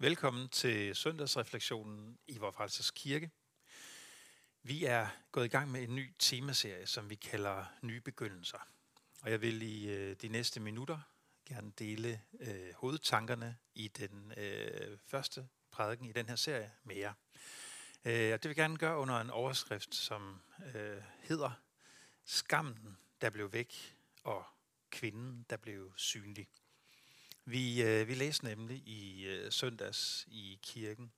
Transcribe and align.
Velkommen 0.00 0.48
til 0.48 0.96
søndagsreflektionen 0.96 2.18
i 2.26 2.38
Vor 2.38 2.50
Frelsers 2.50 2.90
Kirke. 2.90 3.30
Vi 4.62 4.84
er 4.84 5.06
gået 5.32 5.44
i 5.44 5.48
gang 5.48 5.70
med 5.70 5.82
en 5.82 5.94
ny 5.94 6.14
temaserie, 6.18 6.86
som 6.86 7.10
vi 7.10 7.14
kalder 7.14 7.64
Nye 7.82 8.00
Begyndelser. 8.00 8.58
Og 9.22 9.30
jeg 9.30 9.40
vil 9.40 9.62
i 9.62 9.90
øh, 9.90 10.16
de 10.22 10.28
næste 10.28 10.60
minutter 10.60 10.98
gerne 11.48 11.72
dele 11.78 12.22
øh, 12.40 12.74
hovedtankerne 12.74 13.56
i 13.74 13.88
den 13.88 14.32
øh, 14.36 14.98
første 15.06 15.48
prædiken 15.70 16.06
i 16.06 16.12
den 16.12 16.28
her 16.28 16.36
serie 16.36 16.72
med 16.84 16.96
jer. 16.96 17.12
Øh, 18.04 18.32
og 18.32 18.42
det 18.42 18.44
vil 18.44 18.48
jeg 18.48 18.56
gerne 18.56 18.76
gøre 18.76 18.98
under 18.98 19.20
en 19.20 19.30
overskrift, 19.30 19.94
som 19.94 20.40
øh, 20.74 21.02
hedder 21.22 21.50
Skammen, 22.24 22.98
der 23.20 23.30
blev 23.30 23.52
væk, 23.52 23.96
og 24.24 24.44
kvinden, 24.90 25.46
der 25.50 25.56
blev 25.56 25.92
synlig. 25.96 26.48
Vi, 27.50 27.82
øh, 27.82 28.08
vi 28.08 28.14
læste 28.14 28.44
nemlig 28.44 28.76
i 28.76 29.24
øh, 29.24 29.52
søndags 29.52 30.26
i 30.30 30.58
kirken 30.62 31.12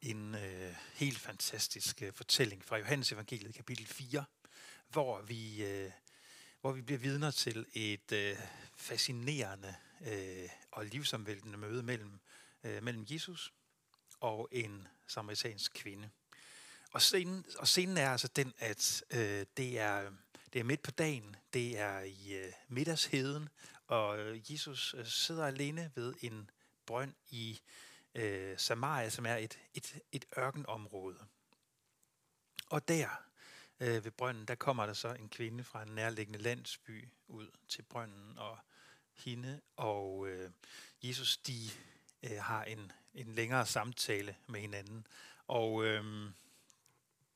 en 0.00 0.34
øh, 0.34 0.74
helt 0.94 1.18
fantastisk 1.18 2.02
øh, 2.02 2.12
fortælling 2.12 2.64
fra 2.64 2.76
Johannes 2.76 3.12
evangeliet 3.12 3.54
kapitel 3.54 3.86
4, 3.86 4.24
hvor 4.88 5.22
vi, 5.22 5.64
øh, 5.64 5.90
hvor 6.60 6.72
vi 6.72 6.82
bliver 6.82 6.98
vidner 6.98 7.30
til 7.30 7.66
et 7.72 8.12
øh, 8.12 8.36
fascinerende 8.76 9.74
øh, 10.06 10.48
og 10.72 10.84
livsomvæltende 10.84 11.58
møde 11.58 11.82
mellem, 11.82 12.20
øh, 12.64 12.82
mellem 12.82 13.06
Jesus 13.10 13.52
og 14.20 14.48
en 14.52 14.88
samaritansk 15.06 15.72
kvinde. 15.74 16.10
Og 16.92 17.02
scenen, 17.02 17.44
og 17.58 17.68
scenen 17.68 17.96
er 17.96 18.10
altså 18.10 18.28
den, 18.28 18.52
at 18.58 19.04
øh, 19.10 19.46
det, 19.56 19.78
er, 19.78 20.10
det 20.52 20.58
er 20.58 20.64
midt 20.64 20.82
på 20.82 20.90
dagen, 20.90 21.36
det 21.52 21.78
er 21.78 22.00
i 22.00 22.34
øh, 22.34 22.52
middagsheden, 22.68 23.48
og 23.88 24.18
øh, 24.18 24.52
Jesus 24.52 24.94
øh, 24.98 25.06
sidder 25.06 25.46
alene 25.46 25.92
ved 25.94 26.14
en 26.20 26.50
brønd 26.86 27.14
i 27.30 27.60
øh, 28.14 28.58
Samaria, 28.58 29.10
som 29.10 29.26
er 29.26 29.36
et, 29.36 29.58
et, 29.74 29.98
et 30.12 30.24
ørkenområde. 30.38 31.18
Og 32.66 32.88
der 32.88 33.08
øh, 33.80 34.04
ved 34.04 34.10
brønden, 34.10 34.44
der 34.44 34.54
kommer 34.54 34.86
der 34.86 34.92
så 34.92 35.14
en 35.14 35.28
kvinde 35.28 35.64
fra 35.64 35.82
en 35.82 35.94
nærliggende 35.94 36.38
landsby 36.38 37.08
ud 37.28 37.50
til 37.68 37.82
brønden, 37.82 38.38
og 38.38 38.58
hende 39.12 39.60
og 39.76 40.28
øh, 40.28 40.50
Jesus, 41.02 41.36
de 41.36 41.70
øh, 42.22 42.38
har 42.40 42.64
en, 42.64 42.92
en 43.14 43.34
længere 43.34 43.66
samtale 43.66 44.36
med 44.46 44.60
hinanden. 44.60 45.06
Og 45.46 45.84
øh, 45.84 46.30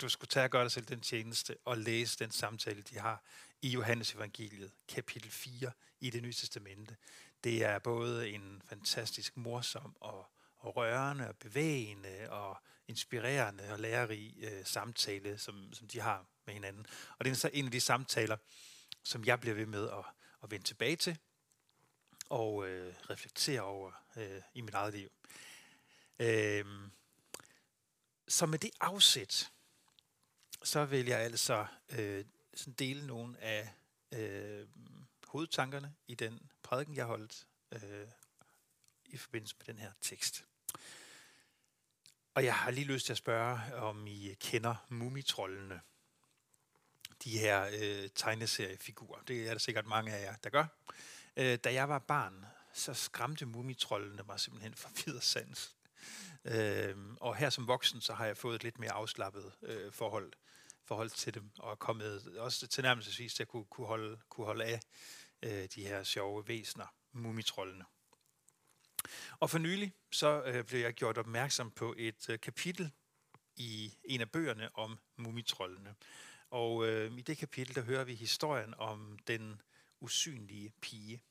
du 0.02 0.08
skulle 0.08 0.28
tage 0.28 0.44
og 0.44 0.50
gøre 0.50 0.62
dig 0.62 0.72
selv 0.72 0.86
den 0.86 1.00
tjeneste 1.00 1.56
og 1.64 1.78
læse 1.78 2.18
den 2.18 2.30
samtale, 2.30 2.82
de 2.82 2.98
har 2.98 3.22
i 3.62 3.68
Johannes 3.68 4.14
evangeliet, 4.14 4.72
kapitel 4.88 5.30
4 5.30 5.72
i 6.00 6.10
det 6.10 6.22
nye 6.22 6.32
testamente. 6.32 6.96
Det 7.44 7.64
er 7.64 7.78
både 7.78 8.30
en 8.30 8.62
fantastisk 8.64 9.36
morsom 9.36 9.96
og, 10.00 10.26
og 10.58 10.76
rørende 10.76 11.28
og 11.28 11.36
bevægende 11.36 12.30
og 12.30 12.56
inspirerende 12.88 13.72
og 13.72 13.80
lærerig 13.80 14.34
øh, 14.42 14.64
samtale, 14.64 15.38
som, 15.38 15.72
som 15.72 15.88
de 15.88 16.00
har 16.00 16.26
med 16.46 16.54
hinanden. 16.54 16.86
Og 17.18 17.24
det 17.24 17.30
er 17.30 17.34
så 17.34 17.50
en 17.52 17.64
af 17.64 17.70
de 17.70 17.80
samtaler, 17.80 18.36
som 19.02 19.24
jeg 19.24 19.40
bliver 19.40 19.54
ved 19.54 19.66
med 19.66 19.88
at, 19.88 20.04
at 20.42 20.50
vende 20.50 20.66
tilbage 20.66 20.96
til 20.96 21.18
og 22.28 22.68
øh, 22.68 22.94
reflektere 23.10 23.60
over 23.60 23.92
øh, 24.16 24.42
i 24.54 24.60
mit 24.60 24.74
eget 24.74 24.94
liv. 24.94 25.10
Øh, 26.18 26.64
så 28.28 28.46
med 28.46 28.58
det 28.58 28.70
afsæt, 28.80 29.52
så 30.64 30.84
vil 30.84 31.06
jeg 31.06 31.18
altså 31.18 31.66
øh, 31.98 32.24
sådan 32.54 32.74
dele 32.74 33.06
nogle 33.06 33.38
af 33.40 33.74
øh, 34.12 34.66
hovedtankerne 35.26 35.94
i 36.08 36.14
den 36.14 36.50
prædiken, 36.62 36.96
jeg 36.96 37.04
holdt 37.04 37.46
øh, 37.72 38.08
i 39.04 39.16
forbindelse 39.16 39.56
med 39.58 39.66
den 39.66 39.78
her 39.78 39.92
tekst. 40.00 40.44
Og 42.34 42.44
jeg 42.44 42.54
har 42.54 42.70
lige 42.70 42.86
lyst 42.86 43.06
til 43.06 43.12
at 43.12 43.16
spørge, 43.16 43.74
om 43.74 44.06
I 44.06 44.34
kender 44.40 44.74
mumitrollene. 44.88 45.80
De 47.24 47.38
her 47.38 47.70
øh, 47.80 48.08
tegneseriefigurer. 48.14 49.22
Det 49.22 49.48
er 49.48 49.50
der 49.50 49.58
sikkert 49.58 49.86
mange 49.86 50.12
af 50.12 50.22
jer, 50.22 50.36
der 50.36 50.50
gør. 50.50 50.66
Øh, 51.36 51.58
da 51.64 51.72
jeg 51.72 51.88
var 51.88 51.98
barn, 51.98 52.46
så 52.72 52.94
skræmte 52.94 53.46
mumitrollene 53.46 54.22
mig 54.26 54.40
simpelthen 54.40 54.74
for 54.74 54.90
videre 55.04 55.22
sans. 55.22 55.76
Øh, 56.44 56.96
og 57.20 57.36
her 57.36 57.50
som 57.50 57.66
voksen, 57.66 58.00
så 58.00 58.14
har 58.14 58.26
jeg 58.26 58.36
fået 58.36 58.54
et 58.54 58.62
lidt 58.62 58.78
mere 58.78 58.92
afslappet 58.92 59.52
øh, 59.62 59.92
forhold 59.92 60.32
forhold 60.92 61.10
til 61.10 61.34
dem, 61.34 61.50
og 61.58 61.70
er 61.70 61.74
kommet 61.74 62.36
også 62.38 62.66
tilnærmelsesvis 62.66 63.34
til 63.34 63.42
at 63.42 63.48
kunne, 63.48 63.64
kunne, 63.64 63.86
holde, 63.86 64.18
kunne 64.28 64.44
holde 64.46 64.64
af 64.64 64.80
øh, 65.42 65.68
de 65.74 65.86
her 65.86 66.02
sjove 66.02 66.48
væsener, 66.48 66.86
mumitrollene. 67.12 67.84
Og 69.40 69.50
for 69.50 69.58
nylig 69.58 69.92
så 70.10 70.42
øh, 70.42 70.64
blev 70.64 70.80
jeg 70.80 70.94
gjort 70.94 71.18
opmærksom 71.18 71.70
på 71.70 71.94
et 71.98 72.28
øh, 72.28 72.40
kapitel 72.40 72.92
i 73.56 73.94
en 74.04 74.20
af 74.20 74.30
bøgerne 74.30 74.76
om 74.76 74.98
mumitrollene. 75.16 75.94
Og 76.50 76.86
øh, 76.86 77.18
i 77.18 77.22
det 77.22 77.38
kapitel, 77.38 77.74
der 77.74 77.82
hører 77.82 78.04
vi 78.04 78.14
historien 78.14 78.74
om 78.78 79.18
den 79.26 79.60
usynlige 80.00 80.72
pige. 80.80 81.22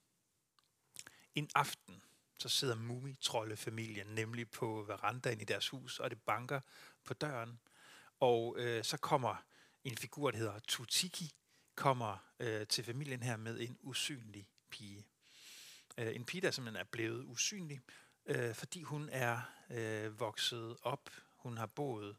En 1.36 1.50
aften, 1.56 2.04
så 2.38 2.50
sidder 2.50 2.76
mumitrollefamilien 2.76 4.08
nemlig 4.08 4.52
på 4.52 4.84
verandaen 4.88 5.42
i 5.42 5.44
deres 5.44 5.70
hus, 5.70 6.00
og 6.00 6.10
det 6.10 6.22
banker 6.22 6.62
på 7.04 7.14
døren. 7.14 7.60
Og 8.20 8.56
øh, 8.60 8.84
så 8.84 8.98
kommer 8.98 9.36
en 9.84 9.98
figur, 9.98 10.32
der 10.32 10.38
hedder 10.38 10.60
Tutiki, 10.60 11.34
kommer 11.76 12.18
øh, 12.40 12.68
til 12.68 12.84
familien 12.84 13.24
her 13.24 13.38
med 13.38 13.60
en 13.60 13.78
usynlig 13.82 14.50
pige. 14.70 15.08
Øh, 15.98 16.16
en 16.16 16.26
pige, 16.26 16.42
der 16.42 16.52
simpelthen 16.52 16.82
er 16.86 16.90
blevet 16.92 17.24
usynlig, 17.24 17.82
øh, 18.26 18.56
fordi 18.56 18.82
hun 18.82 19.10
er 19.10 19.42
øh, 19.70 20.20
vokset 20.20 20.78
op. 20.82 21.10
Hun 21.36 21.58
har 21.58 21.66
boet 21.66 22.18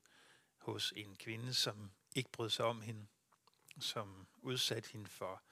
hos 0.56 0.92
en 0.96 1.16
kvinde, 1.16 1.54
som 1.54 1.92
ikke 2.14 2.30
brød 2.32 2.50
sig 2.50 2.64
om 2.64 2.80
hende, 2.80 3.06
som 3.80 4.26
udsatte 4.36 4.92
hende 4.92 5.10
for 5.10 5.42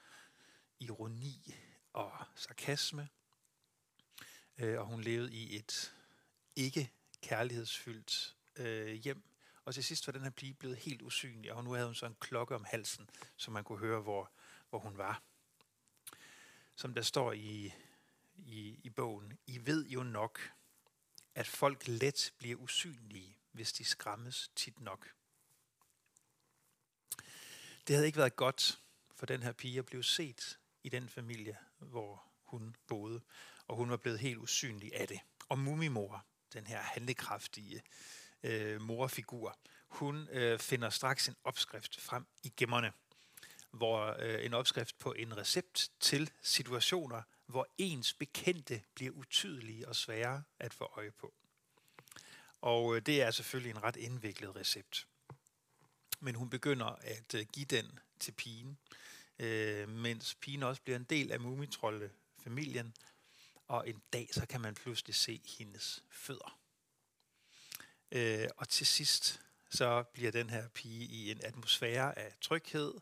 ironi 0.79 1.55
og 1.93 2.11
sarkasme. 2.35 3.09
Øh, 4.57 4.79
og 4.79 4.85
hun 4.85 5.01
levede 5.01 5.33
i 5.33 5.55
et 5.55 5.95
ikke 6.55 6.91
kærlighedsfyldt 7.21 8.35
øh, 8.55 8.93
hjem, 8.93 9.30
og 9.65 9.73
til 9.73 9.83
sidst 9.83 10.07
var 10.07 10.11
den 10.11 10.23
her 10.23 10.29
pige 10.29 10.53
blevet 10.53 10.77
helt 10.77 11.01
usynlig, 11.01 11.53
og 11.53 11.63
nu 11.63 11.71
havde 11.71 11.85
hun 11.85 11.95
så 11.95 12.05
en 12.05 12.15
klokke 12.19 12.55
om 12.55 12.63
halsen, 12.63 13.09
så 13.37 13.51
man 13.51 13.63
kunne 13.63 13.79
høre, 13.79 14.01
hvor, 14.01 14.31
hvor 14.69 14.79
hun 14.79 14.97
var. 14.97 15.21
Som 16.75 16.93
der 16.93 17.01
står 17.01 17.31
i, 17.31 17.73
i, 18.35 18.79
i 18.83 18.89
bogen, 18.89 19.37
I 19.47 19.65
ved 19.65 19.87
jo 19.87 20.03
nok, 20.03 20.51
at 21.35 21.47
folk 21.47 21.87
let 21.87 22.33
bliver 22.37 22.55
usynlige, 22.55 23.37
hvis 23.51 23.73
de 23.73 23.85
skræmmes 23.85 24.51
tit 24.55 24.79
nok. 24.79 25.13
Det 27.87 27.95
havde 27.95 28.05
ikke 28.05 28.17
været 28.17 28.35
godt 28.35 28.81
for 29.15 29.25
den 29.25 29.43
her 29.43 29.51
pige 29.51 29.79
at 29.79 29.85
blive 29.85 30.03
set 30.03 30.59
i 30.83 30.89
den 30.89 31.09
familie, 31.09 31.57
hvor 31.77 32.23
hun 32.43 32.75
boede, 32.87 33.21
og 33.67 33.75
hun 33.75 33.89
var 33.89 33.97
blevet 33.97 34.19
helt 34.19 34.37
usynlig 34.37 34.95
af 34.95 35.07
det. 35.07 35.19
Og 35.49 35.59
Mumimor, 35.59 36.25
den 36.53 36.67
her 36.67 36.81
handlekraftige 36.81 37.81
øh, 38.43 38.81
morfigur, 38.81 39.57
hun 39.87 40.27
øh, 40.31 40.59
finder 40.59 40.89
straks 40.89 41.27
en 41.27 41.35
opskrift 41.43 42.01
frem 42.01 42.25
i 42.43 42.53
gemmerne, 42.57 42.93
hvor 43.71 44.15
øh, 44.19 44.45
en 44.45 44.53
opskrift 44.53 44.99
på 44.99 45.13
en 45.13 45.37
recept 45.37 45.89
til 45.99 46.31
situationer, 46.41 47.21
hvor 47.45 47.67
ens 47.77 48.13
bekendte 48.13 48.81
bliver 48.95 49.11
utydelige 49.11 49.87
og 49.87 49.95
svære 49.95 50.43
at 50.59 50.73
få 50.73 50.91
øje 50.97 51.11
på. 51.11 51.33
Og 52.61 52.95
øh, 52.95 53.01
det 53.01 53.21
er 53.21 53.31
selvfølgelig 53.31 53.71
en 53.71 53.83
ret 53.83 53.95
indviklet 53.95 54.55
recept. 54.55 55.07
Men 56.19 56.35
hun 56.35 56.49
begynder 56.49 56.85
at 56.85 57.35
øh, 57.35 57.45
give 57.53 57.65
den 57.65 57.99
til 58.19 58.31
pigen, 58.31 58.77
øh, 59.39 59.89
mens 59.89 60.35
pigen 60.41 60.63
også 60.63 60.81
bliver 60.81 60.97
en 60.97 61.03
del 61.03 61.31
af 61.31 61.39
mumitrolde-familien, 61.39 62.93
og 63.67 63.89
en 63.89 64.01
dag 64.13 64.29
så 64.31 64.45
kan 64.45 64.61
man 64.61 64.75
pludselig 64.75 65.15
se 65.15 65.41
hendes 65.57 66.03
fødder. 66.09 66.60
Øh, 68.11 68.47
og 68.57 68.69
til 68.69 68.87
sidst, 68.87 69.41
så 69.69 70.03
bliver 70.03 70.31
den 70.31 70.49
her 70.49 70.67
pige 70.67 71.05
i 71.05 71.31
en 71.31 71.41
atmosfære 71.43 72.19
af 72.19 72.33
tryghed 72.41 72.93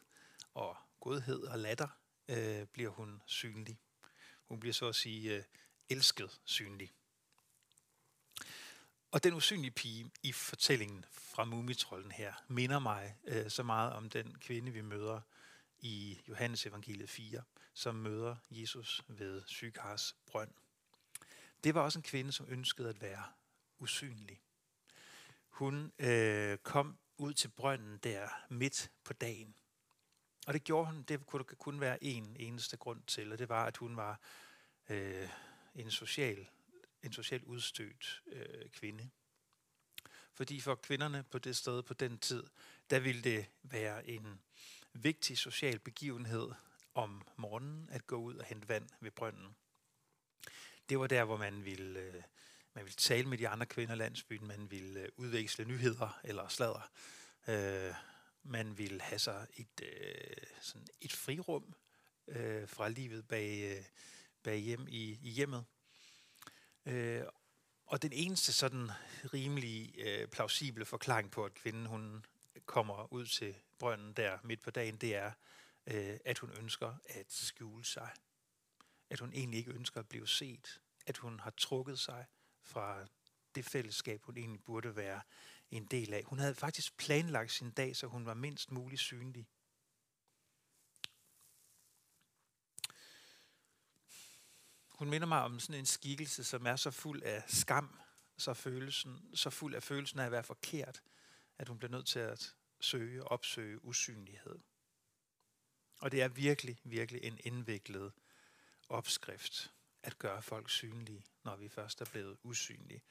og 0.54 0.78
godhed 1.00 1.40
og 1.40 1.60
latter, 1.60 1.88
øh, 2.28 2.66
bliver 2.66 2.90
hun 2.90 3.22
synlig. 3.26 3.80
Hun 4.46 4.60
bliver 4.60 4.74
så 4.74 4.88
at 4.88 4.96
sige 4.96 5.36
øh, 5.36 5.44
elsket 5.90 6.40
synlig. 6.46 6.92
Og 9.12 9.24
den 9.24 9.34
usynlige 9.34 9.72
pige 9.72 10.12
i 10.24 10.32
fortællingen 10.32 11.06
fra 11.12 11.46
Mumitrollen 11.46 12.12
her 12.12 12.34
minder 12.48 12.80
mig 12.80 13.18
øh, 13.24 13.50
så 13.50 13.64
meget 13.64 13.94
om 13.94 14.10
den 14.10 14.36
kvinde, 14.40 14.72
vi 14.72 14.82
møder 14.82 15.22
i 15.80 16.20
Johannes 16.28 16.66
evangeliet 16.66 17.10
4, 17.10 17.44
som 17.74 17.96
møder 17.96 18.36
Jesus 18.52 19.02
ved 19.08 19.44
Sykars 19.46 20.16
brønd. 20.26 20.52
Det 21.64 21.76
var 21.76 21.82
også 21.82 22.00
en 22.00 22.04
kvinde, 22.04 22.32
som 22.32 22.46
ønskede 22.50 22.90
at 22.90 23.02
være 23.02 23.24
usynlig 23.80 24.42
hun 25.50 25.92
øh, 26.00 26.58
kom 26.58 26.98
ud 27.18 27.34
til 27.34 27.48
brønden 27.48 27.98
der 27.98 28.28
midt 28.50 28.92
på 29.04 29.14
dagen. 29.14 29.56
Og 30.48 30.54
det 30.54 30.64
gjorde 30.64 30.86
hun, 30.86 31.04
det 31.04 31.26
kunne 31.26 31.44
kun 31.44 31.80
være 31.80 32.04
en 32.04 32.36
eneste 32.40 32.78
grund 32.78 33.02
til, 33.08 33.32
og 33.32 33.40
det 33.40 33.50
var, 33.50 33.66
at 33.66 33.78
hun 33.78 33.96
var 33.96 34.20
øh, 34.90 35.30
en 35.76 35.92
social 35.92 36.48
en 37.04 37.14
socialt 37.14 37.44
udstødt 37.44 38.24
øh, 38.28 38.70
kvinde. 38.70 39.10
Fordi 40.34 40.60
for 40.60 40.76
kvinderne 40.76 41.24
på 41.24 41.40
det 41.40 41.56
sted 41.56 41.84
på 41.84 41.94
den 41.94 42.18
tid, 42.18 42.44
der 42.90 43.00
ville 43.00 43.22
det 43.22 43.46
være 43.64 44.10
en 44.10 44.42
vigtig 44.94 45.38
social 45.38 45.80
begivenhed 45.80 46.52
om 46.94 47.28
morgenen 47.38 47.90
at 47.92 48.08
gå 48.08 48.16
ud 48.16 48.36
og 48.36 48.46
hente 48.46 48.70
vand 48.70 48.90
ved 49.00 49.12
brønden. 49.12 49.56
Det 50.90 51.00
var 51.00 51.08
der, 51.08 51.24
hvor 51.24 51.38
man 51.38 51.66
ville, 51.66 52.00
øh, 52.00 52.24
man 52.74 52.84
ville 52.84 52.96
tale 52.96 53.28
med 53.28 53.38
de 53.38 53.48
andre 53.48 53.66
kvinder 53.66 53.94
i 53.94 53.98
landsbyen, 53.98 54.48
man 54.48 54.72
ville 54.72 55.00
øh, 55.00 55.10
udveksle 55.18 55.66
nyheder 55.66 56.20
eller 56.24 56.48
sladder. 56.48 56.92
Øh, 57.48 57.94
man 58.44 58.78
ville 58.78 59.02
have 59.02 59.20
sig 59.20 59.48
et, 59.54 59.82
øh, 59.84 60.48
sådan 60.62 60.88
et 61.02 61.14
frirum 61.14 61.76
øh, 62.28 62.68
fra 62.68 62.90
livet 62.90 63.28
bag, 63.28 63.78
øh, 63.78 63.84
bag 64.44 64.58
hjem 64.58 64.88
i, 64.88 65.20
i 65.22 65.30
hjemmet. 65.30 65.66
Øh, 66.86 67.24
og 67.86 68.02
den 68.02 68.14
eneste 68.14 68.54
sådan 68.54 68.90
rimelig 69.34 69.96
øh, 69.98 70.28
plausible 70.28 70.86
forklaring 70.86 71.32
på, 71.32 71.46
at 71.46 71.54
kvinden 71.54 71.86
hun 71.86 72.26
kommer 72.66 73.14
ud 73.14 73.26
til 73.26 73.56
brønden 73.80 74.14
der 74.14 74.38
midt 74.44 74.62
på 74.62 74.72
dagen, 74.72 74.98
det 74.98 75.16
er, 75.16 75.32
øh, 75.88 76.18
at 76.26 76.38
hun 76.38 76.52
ønsker 76.60 76.96
at 77.06 77.26
skjule 77.30 77.86
sig. 77.86 78.10
At 79.10 79.20
hun 79.20 79.34
egentlig 79.34 79.58
ikke 79.58 79.72
ønsker 79.72 80.00
at 80.00 80.10
blive 80.10 80.28
set. 80.28 80.82
At 81.06 81.18
hun 81.18 81.40
har 81.40 81.54
trukket 81.58 82.00
sig 82.00 82.26
fra 82.70 83.08
det 83.56 83.66
fællesskab, 83.66 84.22
hun 84.24 84.38
egentlig 84.38 84.64
burde 84.64 84.96
være 84.96 85.22
en 85.72 85.86
del 85.86 86.14
af. 86.14 86.24
Hun 86.24 86.40
havde 86.40 86.56
faktisk 86.56 86.98
planlagt 86.98 87.52
sin 87.52 87.72
dag, 87.72 87.96
så 87.96 88.08
hun 88.08 88.26
var 88.26 88.34
mindst 88.34 88.72
muligt 88.72 89.02
synlig. 89.02 89.48
Hun 94.90 95.10
minder 95.10 95.28
mig 95.28 95.42
om 95.42 95.60
sådan 95.60 95.80
en 95.80 95.86
skikkelse, 95.86 96.44
som 96.44 96.66
er 96.66 96.76
så 96.76 96.92
fuld 96.92 97.24
af 97.24 97.44
skam, 97.48 98.00
så, 98.38 98.54
følelsen, 98.54 99.36
så 99.36 99.50
fuld 99.50 99.76
af 99.76 99.84
følelsen 99.84 100.20
af 100.20 100.26
at 100.26 100.32
være 100.32 100.44
forkert, 100.44 101.02
at 101.58 101.68
hun 101.68 101.78
bliver 101.78 101.92
nødt 101.92 102.08
til 102.08 102.20
at 102.20 102.56
søge 102.80 103.24
og 103.24 103.32
opsøge 103.32 103.86
usynlighed. 103.86 104.60
Og 106.00 106.12
det 106.12 106.22
er 106.22 106.28
virkelig, 106.28 106.80
virkelig 106.84 107.24
en 107.24 107.40
indviklet 107.44 108.14
opskrift 108.90 109.72
at 110.04 110.20
gøre 110.20 110.42
folk 110.42 110.70
synlige, 110.70 111.26
når 111.44 111.56
vi 111.56 111.70
først 111.70 112.02
er 112.02 112.06
blevet 112.06 112.38
usynlige. 112.44 113.02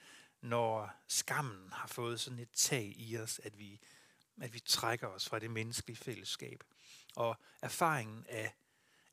Når 0.40 0.90
skammen 1.08 1.73
har 1.73 1.87
fået 1.87 2.20
sådan 2.20 2.38
et 2.38 2.50
tag 2.52 2.93
i 2.96 3.19
os, 3.19 3.40
at 3.44 3.58
vi, 3.58 3.81
at 4.40 4.55
vi 4.55 4.61
trækker 4.61 5.06
os 5.06 5.29
fra 5.29 5.38
det 5.38 5.50
menneskelige 5.50 5.96
fællesskab. 5.96 6.64
Og 7.17 7.37
erfaringen 7.62 8.26
af, 8.29 8.55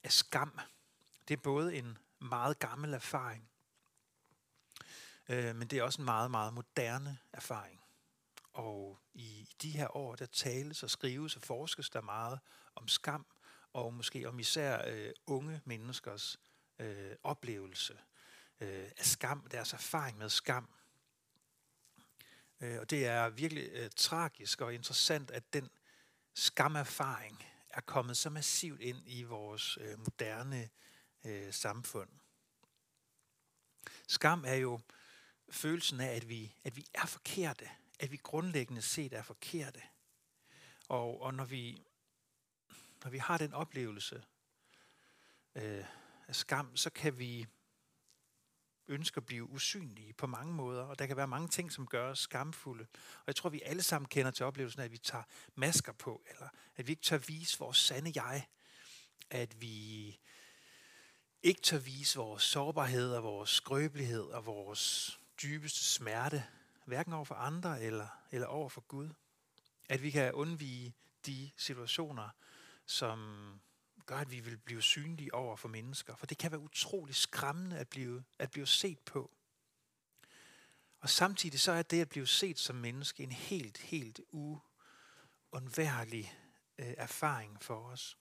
af 0.04 0.12
skam, 0.12 0.60
det 1.27 1.33
er 1.33 1.42
både 1.42 1.75
en 1.75 1.98
meget 2.19 2.60
gammel 2.60 2.94
erfaring, 2.94 3.50
øh, 5.30 5.56
men 5.56 5.68
det 5.68 5.80
er 5.80 5.83
også 5.83 6.01
en 6.01 6.06
meget, 6.06 6.31
meget 6.31 6.54
moderne 6.54 7.18
erfaring. 7.33 7.81
Og 8.54 9.00
i 9.13 9.50
de 9.62 9.72
her 9.72 9.98
år, 9.98 10.16
der 10.16 10.25
tales 10.25 10.83
og 10.83 10.89
skrives 10.89 11.36
og 11.36 11.42
forskes 11.42 11.89
der 11.89 12.01
meget 12.01 12.39
om 12.75 12.88
skam, 12.88 13.25
og 13.74 13.94
måske 13.94 14.27
om 14.27 14.39
især 14.39 14.88
øh, 14.88 15.13
unge 15.25 15.62
menneskers 15.66 16.39
øh, 16.80 17.16
oplevelse 17.24 18.00
øh, 18.60 18.92
af 18.98 19.06
skam, 19.06 19.48
deres 19.51 19.74
erfaring 19.74 20.18
med 20.18 20.30
skam. 20.30 20.69
Øh, 22.62 22.80
og 22.80 22.89
det 22.89 23.06
er 23.06 23.30
virkelig 23.30 23.69
øh, 23.74 23.89
tragisk 23.95 24.62
og 24.62 24.74
interessant, 24.74 25.31
at 25.31 25.54
den 25.54 25.69
skamerfaring 26.33 27.45
er 27.69 27.81
kommet 27.81 28.18
så 28.18 28.30
massivt 28.30 28.81
ind 28.81 29.04
i 29.06 29.24
vores 29.24 29.77
øh, 29.81 30.00
moderne 30.00 30.69
øh, 31.24 31.54
samfund. 31.54 32.10
Skam 34.07 34.45
er 34.48 34.54
jo 34.54 34.80
følelsen 35.50 36.00
af, 36.00 36.16
at 36.16 36.30
vi, 36.30 36.56
at 36.63 36.75
vi 36.75 36.86
er 36.94 37.06
forkerte, 37.06 37.69
at 38.00 38.12
vi 38.12 38.18
grundlæggende 38.18 38.81
set 38.81 39.13
er 39.13 39.24
forkerte. 39.24 39.81
Og, 40.88 41.22
og 41.22 41.33
når, 41.33 41.45
vi, 41.45 41.83
når 43.04 43.10
vi 43.10 43.18
har 43.18 43.38
den 43.38 43.54
oplevelse 43.54 44.24
øh, 45.56 45.86
af 46.27 46.36
skam, 46.36 46.75
så 46.75 46.89
kan 46.89 47.19
vi 47.19 47.45
ønske 48.88 49.18
at 49.18 49.25
blive 49.25 49.50
usynlige 49.50 50.13
på 50.13 50.27
mange 50.27 50.54
måder, 50.54 50.83
og 50.83 51.00
der 51.00 51.06
kan 51.06 51.18
være 51.18 51.27
mange 51.27 51.48
ting, 51.48 51.72
som 51.72 51.88
gør 51.88 52.10
os 52.10 52.19
skamfulde. 52.19 52.88
Og 52.94 53.24
jeg 53.27 53.36
tror, 53.36 53.50
vi 53.50 53.62
alle 53.66 53.83
sammen 53.83 54.07
kender 54.07 54.31
til 54.31 54.45
oplevelsen 54.45 54.81
af, 54.81 54.86
at 54.86 54.92
vi 54.92 54.98
tager 54.98 55.24
masker 55.56 55.92
på, 55.92 56.24
eller 56.30 56.50
at 56.75 56.88
vi 56.88 56.92
ikke 56.92 57.04
tør 57.04 57.18
vise 57.18 57.60
vores 57.60 57.77
sande 57.77 58.12
jeg, 58.16 58.48
at 59.30 59.62
vi 59.62 60.19
ikke 61.44 61.62
tør 61.62 61.77
vise 61.77 62.19
vores 62.19 62.44
sårbarhed 62.44 63.13
og 63.13 63.24
vores 63.24 63.50
skrøbelighed 63.50 64.24
og 64.24 64.45
vores 64.45 65.19
dybeste 65.42 65.83
smerte, 65.83 66.45
hverken 66.86 67.13
over 67.13 67.25
for 67.25 67.36
andre 67.36 67.81
eller, 67.81 68.07
eller 68.31 68.48
over 68.48 68.69
for 68.69 68.81
Gud. 68.81 69.10
At 69.89 70.01
vi 70.01 70.12
kan 70.12 70.33
undvige 70.33 70.95
de 71.25 71.51
situationer, 71.57 72.30
som 72.86 73.62
gør, 74.05 74.17
at 74.17 74.31
vi 74.31 74.39
vil 74.39 74.57
blive 74.57 74.81
synlige 74.81 75.33
over 75.33 75.55
for 75.55 75.67
mennesker. 75.67 76.15
For 76.15 76.25
det 76.25 76.37
kan 76.37 76.51
være 76.51 76.59
utrolig 76.59 77.15
skræmmende 77.15 77.77
at 77.77 77.89
blive, 77.89 78.23
at 78.39 78.51
blive 78.51 78.67
set 78.67 78.99
på. 78.99 79.31
Og 80.99 81.09
samtidig 81.09 81.59
så 81.59 81.71
er 81.71 81.81
det 81.81 82.01
at 82.01 82.09
blive 82.09 82.27
set 82.27 82.59
som 82.59 82.75
menneske 82.75 83.23
en 83.23 83.31
helt, 83.31 83.77
helt 83.77 84.21
uundværlig 84.31 86.39
øh, 86.77 86.93
erfaring 86.97 87.63
for 87.63 87.75
os. 87.75 88.17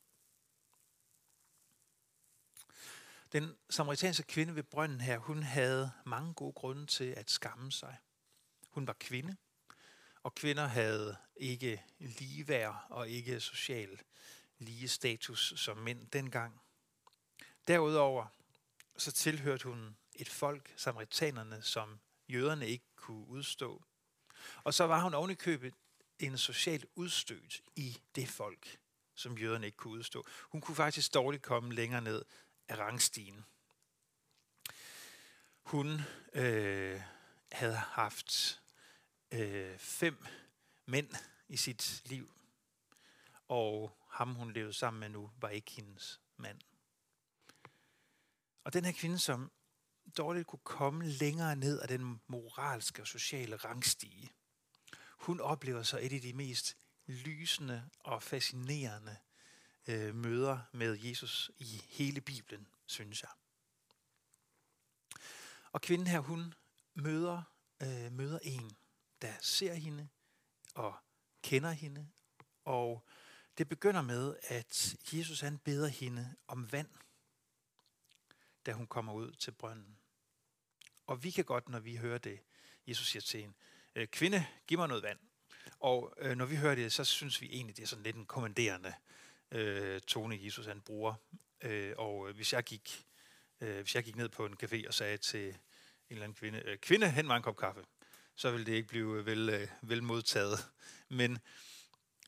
Den 3.32 3.56
samaritanske 3.70 4.22
kvinde 4.22 4.54
ved 4.54 4.62
brønden 4.62 5.00
her, 5.00 5.19
hun 5.19 5.42
havde 5.42 5.92
mange 6.06 6.34
gode 6.34 6.52
grunde 6.52 6.86
til 6.86 7.04
at 7.04 7.31
skamme 7.31 7.72
sig. 7.72 7.96
Hun 8.69 8.86
var 8.86 8.96
kvinde, 9.00 9.36
og 10.22 10.34
kvinder 10.34 10.66
havde 10.66 11.16
ikke 11.36 11.82
ligeværd 11.98 12.86
og 12.90 13.08
ikke 13.08 13.40
social 13.40 14.00
lige 14.64 14.88
status 14.88 15.52
som 15.56 15.76
mænd 15.76 16.06
dengang. 16.06 16.61
Derudover 17.69 18.26
så 18.96 19.12
tilhørte 19.12 19.64
hun 19.64 19.96
et 20.14 20.28
folk, 20.28 20.75
samaritanerne, 20.76 21.62
som 21.62 22.00
jøderne 22.28 22.69
ikke 22.69 22.84
kunne 22.96 23.26
udstå. 23.26 23.82
Og 24.64 24.75
så 24.75 24.84
var 24.84 25.02
hun 25.02 25.14
ovenikøbet 25.14 25.75
en 26.19 26.38
socialt 26.38 26.87
udstødt 26.94 27.62
i 27.76 28.00
det 28.14 28.28
folk, 28.28 28.78
som 29.14 29.38
jøderne 29.38 29.66
ikke 29.66 29.76
kunne 29.76 29.99
udstå. 29.99 30.26
Hun 30.43 30.61
kunne 30.61 30.76
faktisk 30.76 31.14
dårligt 31.14 31.43
komme 31.43 31.75
længere 31.75 32.00
ned 32.00 32.25
af 32.69 32.76
rangstigen. 32.76 33.44
Hun 35.62 36.00
øh, 36.32 37.00
havde 37.52 37.76
haft 37.76 38.60
øh, 39.32 39.79
fem 39.79 40.27
mænd 40.86 41.10
i 41.48 41.56
sit 41.56 42.03
liv, 42.05 42.34
og 43.48 43.96
ham 44.10 44.34
hun 44.34 44.53
levede 44.53 44.72
sammen 44.72 45.01
med 45.01 45.08
nu, 45.08 45.31
var 45.41 45.48
ikke 45.48 45.70
hendes 45.70 46.20
mand. 46.36 46.60
Og 48.65 48.72
den 48.72 48.84
her 48.84 48.93
kvinde, 48.93 49.19
som 49.19 49.53
dårligt 50.17 50.46
kunne 50.46 50.65
komme 50.65 51.08
længere 51.08 51.56
ned 51.56 51.81
af 51.81 51.89
den 51.89 52.20
moralske 52.27 53.03
og 53.03 53.06
sociale 53.06 53.56
rangstige, 53.56 54.31
hun 55.19 55.41
oplever 55.41 55.82
så 55.82 55.98
et 55.98 56.13
af 56.13 56.20
de 56.20 56.32
mest 56.32 56.77
lysende 57.06 57.91
og 58.01 58.22
fascinerende 58.22 59.17
øh, 59.86 60.15
møder 60.15 60.58
med 60.72 60.98
Jesus 60.98 61.51
i 61.58 61.82
hele 61.89 62.20
Bibelen, 62.20 62.67
synes 62.86 63.22
jeg. 63.22 63.31
Og 65.72 65.81
kvinden 65.81 66.06
her, 66.06 66.20
hun 66.20 66.55
møder, 66.94 67.43
øh, 67.82 68.13
møder 68.13 68.39
en, 68.43 68.77
der 69.22 69.32
ser 69.41 69.74
hende 69.74 70.08
og 70.74 70.94
kender 71.43 71.70
hende. 71.70 72.08
Og 72.65 73.06
det 73.58 73.69
begynder 73.69 74.03
med, 74.03 74.37
at 74.43 74.96
Jesus 75.13 75.41
han 75.41 75.58
beder 75.58 75.89
hende 75.89 76.34
om 76.49 76.73
vand, 76.73 76.89
da 78.67 78.73
hun 78.73 78.87
kommer 78.87 79.13
ud 79.13 79.32
til 79.32 79.51
brønden. 79.51 79.99
Og 81.06 81.25
vi 81.25 81.31
kan 81.31 81.44
godt, 81.44 81.69
når 81.69 81.81
vi 81.81 81.96
hører 81.96 82.19
det, 82.19 82.41
Jesus 82.87 83.08
siger 83.08 83.20
til 83.20 83.41
hende, 83.41 83.55
øh, 83.94 84.08
kvinde, 84.08 84.46
giv 84.67 84.79
mig 84.79 84.89
noget 84.89 85.03
vand. 85.03 85.19
Og 85.81 86.15
øh, 86.19 86.37
når 86.37 86.46
vi 86.46 86.56
hører 86.56 86.75
det, 86.75 86.93
så 86.93 87.05
synes 87.05 87.41
vi 87.41 87.46
egentlig, 87.53 87.77
det 87.77 87.82
er 87.82 87.87
sådan 87.87 88.03
lidt 88.03 88.17
en 88.17 88.27
kommanderende 88.27 88.94
øh, 89.51 90.01
tone, 90.01 90.39
Jesus 90.44 90.67
han 90.67 90.81
bruger. 90.81 91.15
Øh, 91.61 91.94
og 91.99 92.29
øh, 92.29 92.34
hvis 92.34 92.53
jeg 92.53 92.65
gik 92.65 93.06
øh, 93.61 93.81
hvis 93.81 93.94
jeg 93.94 94.05
gik 94.05 94.17
ned 94.17 94.29
på 94.29 94.46
en 94.46 94.56
café 94.63 94.87
og 94.87 94.94
sagde 94.94 95.17
til 95.17 95.49
en 95.49 95.56
eller 96.11 96.25
anden 96.25 96.37
kvinde, 96.37 96.63
øh, 96.65 96.79
kvinde, 96.79 97.11
hen 97.11 97.27
mig 97.27 97.37
en 97.37 97.43
kop 97.43 97.56
kaffe, 97.56 97.84
så 98.37 98.51
ville 98.51 98.67
det 98.67 98.73
ikke 98.73 98.89
blive 98.89 99.19
øh, 99.19 99.27
vel, 99.27 99.49
øh, 99.49 99.69
vel 99.82 100.03
modtaget. 100.03 100.58
Men 101.08 101.39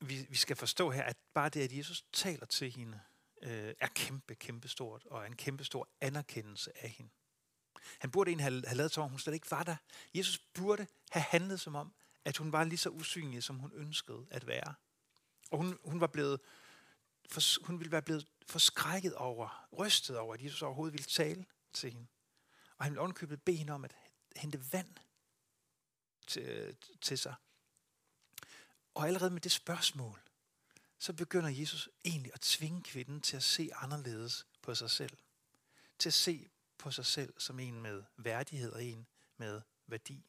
vi, 0.00 0.26
vi 0.28 0.36
skal 0.36 0.56
forstå 0.56 0.90
her, 0.90 1.02
at 1.02 1.16
bare 1.34 1.48
det, 1.48 1.60
at 1.60 1.72
Jesus 1.72 2.04
taler 2.12 2.46
til 2.46 2.70
hende, 2.70 3.00
øh, 3.42 3.74
er 3.80 3.88
kæmpe, 3.88 4.34
kæmpe 4.34 4.68
stort, 4.68 5.04
og 5.04 5.22
er 5.22 5.26
en 5.26 5.36
kæmpe 5.36 5.64
stor 5.64 5.88
anerkendelse 6.00 6.84
af 6.84 6.90
hende. 6.90 7.12
Han 7.98 8.10
burde 8.10 8.28
egentlig 8.30 8.44
have, 8.44 8.62
have 8.66 8.76
lavet 8.76 8.92
som 8.92 9.02
om, 9.02 9.10
hun 9.10 9.18
slet 9.18 9.34
ikke 9.34 9.50
var 9.50 9.62
der. 9.62 9.76
Jesus 10.14 10.38
burde 10.38 10.86
have 11.10 11.22
handlet 11.22 11.60
som 11.60 11.74
om, 11.74 11.94
at 12.24 12.36
hun 12.36 12.52
var 12.52 12.64
lige 12.64 12.78
så 12.78 12.90
usynlig, 12.90 13.42
som 13.42 13.58
hun 13.58 13.72
ønskede 13.74 14.26
at 14.30 14.46
være. 14.46 14.74
Og 15.50 15.58
hun, 15.58 15.78
hun 15.84 16.00
var 16.00 16.06
blevet 16.06 16.40
for, 17.30 17.64
hun 17.66 17.78
ville 17.78 17.92
være 17.92 18.02
blevet 18.02 18.26
forskrækket 18.46 19.14
over, 19.14 19.68
rystet 19.78 20.18
over, 20.18 20.34
at 20.34 20.42
Jesus 20.42 20.62
overhovedet 20.62 20.92
ville 20.92 21.04
tale 21.04 21.44
til 21.72 21.92
hende. 21.92 22.06
Og 22.78 22.84
han 22.84 22.92
ville 22.92 23.00
ovenkøbet 23.00 23.42
bede 23.42 23.56
hende 23.56 23.72
om 23.72 23.84
at 23.84 23.96
hente 24.36 24.72
vand 24.72 24.94
til, 26.26 26.76
til 27.00 27.18
sig. 27.18 27.34
Og 28.96 29.06
allerede 29.06 29.30
med 29.30 29.40
det 29.40 29.52
spørgsmål, 29.52 30.20
så 30.98 31.12
begynder 31.12 31.48
Jesus 31.48 31.88
egentlig 32.04 32.32
at 32.34 32.40
tvinge 32.40 32.82
kvinden 32.82 33.20
til 33.20 33.36
at 33.36 33.42
se 33.42 33.70
anderledes 33.74 34.46
på 34.62 34.74
sig 34.74 34.90
selv. 34.90 35.16
Til 35.98 36.08
at 36.08 36.14
se 36.14 36.48
på 36.78 36.90
sig 36.90 37.06
selv 37.06 37.34
som 37.38 37.60
en 37.60 37.82
med 37.82 38.02
værdighed 38.16 38.72
og 38.72 38.84
en 38.84 39.06
med 39.36 39.60
værdi. 39.86 40.24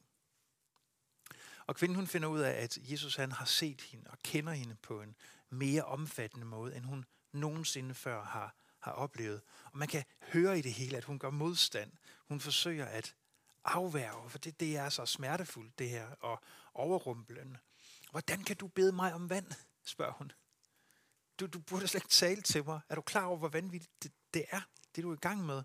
Og 1.66 1.76
kvinden 1.76 1.96
hun 1.96 2.06
finder 2.06 2.28
ud 2.28 2.40
af, 2.40 2.50
at 2.50 2.78
Jesus 2.82 3.16
han 3.16 3.32
har 3.32 3.44
set 3.44 3.80
hende 3.80 4.10
og 4.10 4.18
kender 4.18 4.52
hende 4.52 4.74
på 4.74 5.02
en 5.02 5.16
mere 5.50 5.82
omfattende 5.82 6.46
måde, 6.46 6.76
end 6.76 6.84
hun 6.84 7.04
nogensinde 7.32 7.94
før 7.94 8.24
har, 8.24 8.54
har 8.78 8.92
oplevet. 8.92 9.40
Og 9.64 9.78
man 9.78 9.88
kan 9.88 10.04
høre 10.32 10.58
i 10.58 10.62
det 10.62 10.72
hele, 10.72 10.96
at 10.96 11.04
hun 11.04 11.18
gør 11.18 11.30
modstand. 11.30 11.92
Hun 12.18 12.40
forsøger 12.40 12.86
at 12.86 13.14
afværge, 13.64 14.30
for 14.30 14.38
det, 14.38 14.60
det 14.60 14.76
er 14.76 14.88
så 14.88 15.06
smertefuldt 15.06 15.78
det 15.78 15.90
her, 15.90 16.10
og 16.10 16.42
overrumplende. 16.74 17.58
Hvordan 18.10 18.44
kan 18.44 18.56
du 18.56 18.66
bede 18.68 18.92
mig 18.92 19.14
om 19.14 19.30
vand, 19.30 19.52
spørger 19.84 20.12
hun. 20.12 20.32
Du, 21.40 21.46
du 21.46 21.58
burde 21.58 21.88
slet 21.88 22.02
ikke 22.02 22.12
tale 22.12 22.42
til 22.42 22.64
mig. 22.64 22.80
Er 22.88 22.94
du 22.94 23.00
klar 23.00 23.24
over, 23.24 23.38
hvor 23.38 23.48
vanvittigt 23.48 24.02
det, 24.02 24.12
det 24.34 24.44
er, 24.50 24.60
det 24.96 25.04
du 25.04 25.10
er 25.10 25.16
i 25.16 25.20
gang 25.20 25.46
med? 25.46 25.62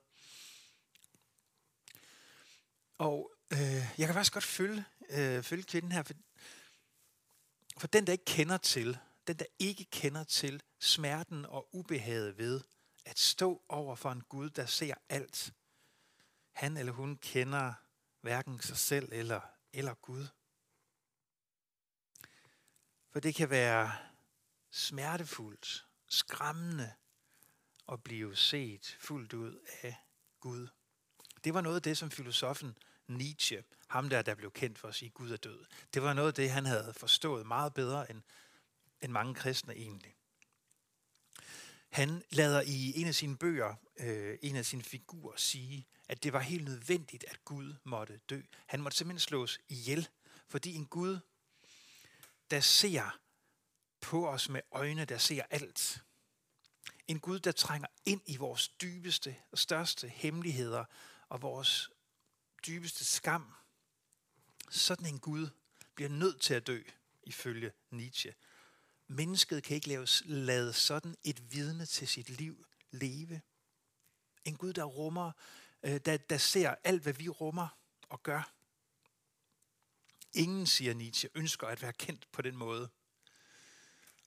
Og 2.98 3.32
øh, 3.54 3.60
jeg 3.98 4.08
kan 4.08 4.14
faktisk 4.14 4.34
godt 4.34 4.44
følge, 4.44 4.86
øh, 5.10 5.44
følge 5.44 5.64
kvinden 5.64 5.92
her, 5.92 6.04
for, 6.04 6.14
for 7.78 7.88
den, 7.88 8.08
der 8.08 8.12
ikke 8.12 8.26
kender 8.26 8.58
til, 8.58 8.98
den, 9.28 9.40
der 9.40 9.46
ikke 9.60 9.86
kender 9.86 10.24
til 10.24 10.64
smerten 10.80 11.46
og 11.46 11.70
ubehaget 11.76 12.38
ved 12.38 12.62
at 13.06 13.20
stå 13.20 13.64
over 13.70 13.96
for 13.96 14.12
en 14.12 14.22
Gud, 14.22 14.50
der 14.50 14.66
ser 14.66 14.94
alt. 15.10 15.54
Han 16.52 16.78
eller 16.78 16.94
hun 16.94 17.18
kender 17.18 17.74
hverken 18.22 18.60
sig 18.62 18.78
selv 18.78 19.10
eller, 19.12 19.42
eller 19.74 19.94
Gud. 19.94 20.28
For 23.14 23.20
det 23.20 23.36
kan 23.36 23.50
være 23.50 23.92
smertefuldt, 24.72 25.86
skræmmende 26.10 26.94
at 27.92 28.04
blive 28.04 28.36
set 28.36 28.98
fuldt 29.00 29.34
ud 29.34 29.60
af 29.82 29.96
Gud. 30.40 30.68
Det 31.44 31.54
var 31.54 31.62
noget 31.62 31.76
af 31.76 31.82
det, 31.82 31.98
som 31.98 32.12
filosofen 32.12 32.78
Nietzsche, 33.08 33.64
ham 33.88 34.10
der, 34.10 34.22
der 34.22 34.36
blev 34.36 34.52
kendt 34.52 34.80
for 34.80 34.88
at 34.88 34.96
sige, 34.96 35.10
Gud 35.10 35.32
er 35.32 35.38
død, 35.38 35.66
det 35.94 36.04
var 36.04 36.14
noget 36.14 36.28
af 36.28 36.34
det, 36.34 36.52
han 36.52 36.66
havde 36.66 36.94
forstået 36.94 37.48
meget 37.48 37.74
bedre 37.74 38.12
end, 38.12 38.22
end 39.02 39.12
mange 39.12 39.36
kristne 39.36 39.76
egentlig. 39.76 40.16
Han 41.90 42.24
lader 42.30 42.62
i 42.62 43.02
en 43.02 43.08
af 43.08 43.16
sine 43.16 43.38
bøger, 43.38 43.76
øh, 44.00 44.38
en 44.42 44.56
af 44.56 44.66
sine 44.66 44.84
figurer, 44.84 45.36
sige, 45.36 45.88
at 46.10 46.24
det 46.24 46.34
var 46.34 46.40
helt 46.40 46.64
nødvendigt, 46.64 47.26
at 47.28 47.46
Gud 47.46 47.74
måtte 47.84 48.20
dø. 48.30 48.42
Han 48.68 48.82
måtte 48.82 48.98
simpelthen 48.98 49.20
slås 49.20 49.60
ihjel, 49.70 50.10
fordi 50.48 50.76
en 50.76 50.86
Gud, 50.86 51.20
der 52.52 52.60
ser 52.60 53.20
på 54.02 54.30
os 54.30 54.50
med 54.50 54.62
øjne, 54.72 55.06
der 55.06 55.18
ser 55.18 55.44
alt. 55.50 56.04
En 57.08 57.20
Gud, 57.20 57.40
der 57.40 57.52
trænger 57.52 57.88
ind 58.06 58.22
i 58.26 58.38
vores 58.38 58.68
dybeste 58.68 59.36
og 59.52 59.58
største 59.58 60.08
hemmeligheder 60.08 60.86
og 61.30 61.42
vores 61.42 61.90
dybeste 62.68 63.06
skam. 63.06 63.54
Sådan 64.70 65.06
en 65.06 65.20
Gud 65.20 65.48
bliver 65.96 66.10
nødt 66.10 66.42
til 66.42 66.54
at 66.54 66.68
dø, 66.68 66.82
ifølge 67.24 67.72
Nietzsche. 67.90 68.34
Mennesket 69.08 69.64
kan 69.64 69.76
ikke 69.76 69.88
laves, 69.88 70.24
lade 70.26 70.74
sådan 70.74 71.16
et 71.24 71.54
vidne 71.54 71.86
til 71.86 72.08
sit 72.08 72.30
liv 72.30 72.66
leve. 72.92 73.42
En 74.46 74.58
Gud, 74.58 74.74
der 74.74 74.84
rummer, 74.84 75.32
øh, 75.84 76.00
der, 76.06 76.18
der 76.18 76.38
ser 76.38 76.76
alt, 76.84 77.04
hvad 77.04 77.14
vi 77.14 77.30
rummer 77.30 77.68
og 78.10 78.24
gør. 78.24 78.54
Ingen, 80.34 80.68
siger 80.68 80.94
Nietzsche, 80.94 81.30
ønsker 81.36 81.68
at 81.68 81.82
være 81.82 81.94
kendt 81.94 82.32
på 82.32 82.42
den 82.42 82.56
måde. 82.56 82.90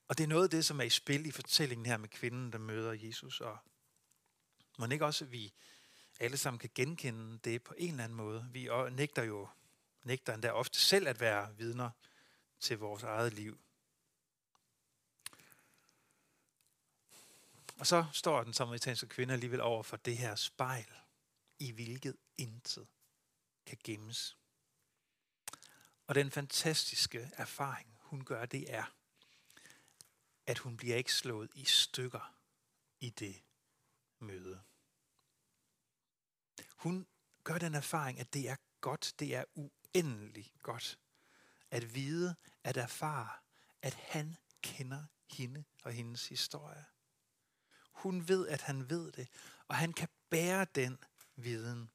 Og 0.08 0.18
det 0.18 0.24
er 0.24 0.28
noget 0.28 0.44
af 0.44 0.50
det, 0.50 0.64
som 0.64 0.80
er 0.80 0.84
i 0.84 0.90
spil 0.90 1.26
i 1.26 1.30
fortællingen 1.30 1.86
her 1.86 1.96
med 1.96 2.08
kvinden, 2.08 2.52
der 2.52 2.58
møder 2.58 2.92
Jesus. 2.92 3.40
Og 3.40 3.58
må 4.78 4.86
ikke 4.86 5.06
også, 5.06 5.24
at 5.24 5.32
vi 5.32 5.52
alle 6.20 6.36
sammen 6.36 6.58
kan 6.58 6.70
genkende 6.74 7.38
det 7.38 7.62
på 7.62 7.74
en 7.78 7.90
eller 7.90 8.04
anden 8.04 8.16
måde. 8.16 8.48
Vi 8.52 8.68
nægter 8.90 9.22
jo 9.22 9.48
nægter 10.06 10.34
endda 10.34 10.50
ofte 10.50 10.80
selv 10.80 11.08
at 11.08 11.20
være 11.20 11.56
vidner 11.56 11.90
til 12.60 12.78
vores 12.78 13.02
eget 13.02 13.32
liv. 13.34 13.58
Og 17.78 17.86
så 17.86 18.06
står 18.12 18.42
den 18.42 18.52
samaritanske 18.52 19.06
kvinde 19.06 19.34
alligevel 19.34 19.60
over 19.60 19.82
for 19.82 19.96
det 19.96 20.16
her 20.16 20.34
spejl, 20.34 20.92
i 21.58 21.70
hvilket 21.70 22.16
intet 22.38 22.86
kan 23.66 23.78
gemmes. 23.84 24.36
Og 26.06 26.14
den 26.14 26.30
fantastiske 26.30 27.30
erfaring, 27.32 27.96
hun 28.00 28.24
gør, 28.24 28.46
det 28.46 28.74
er, 28.74 28.84
at 30.46 30.58
hun 30.58 30.76
bliver 30.76 30.96
ikke 30.96 31.12
slået 31.12 31.50
i 31.54 31.64
stykker 31.64 32.34
i 33.00 33.10
det 33.10 33.42
møde. 34.18 34.60
Hun 36.76 37.06
gør 37.44 37.58
den 37.58 37.74
erfaring, 37.74 38.20
at 38.20 38.34
det 38.34 38.48
er 38.48 38.56
godt, 38.80 39.14
det 39.18 39.34
er 39.34 39.44
uendelig 39.54 40.52
godt 40.62 40.98
at 41.70 41.94
vide, 41.94 42.36
at 42.64 42.76
erfare, 42.76 43.28
at 43.82 43.94
han 43.94 44.36
kender 44.62 45.04
hende 45.30 45.64
og 45.82 45.92
hendes 45.92 46.28
historie. 46.28 46.84
Hun 47.92 48.28
ved, 48.28 48.48
at 48.48 48.62
han 48.62 48.90
ved 48.90 49.12
det, 49.12 49.28
og 49.68 49.76
han 49.76 49.92
kan 49.92 50.08
bære 50.30 50.66
den 50.74 50.98
viden. 51.36 51.90